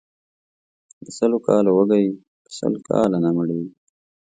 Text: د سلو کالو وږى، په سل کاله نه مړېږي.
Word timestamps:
د 1.05 1.07
سلو 1.17 1.37
کالو 1.47 1.69
وږى، 1.77 2.03
په 2.43 2.49
سل 2.57 2.73
کاله 2.87 3.17
نه 3.25 3.29
مړېږي. 3.35 3.71